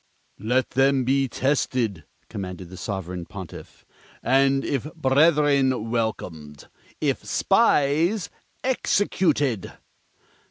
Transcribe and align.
"Let 0.39 0.71
them 0.71 1.03
be 1.03 1.27
tested," 1.27 2.05
commanded 2.27 2.69
the 2.71 2.75
Sovereign 2.77 3.27
Pontiff, 3.27 3.85
"and, 4.23 4.65
if 4.65 4.91
brethren, 4.95 5.91
welcomed; 5.91 6.69
if 6.99 7.23
spies, 7.23 8.31
executed!" 8.63 9.73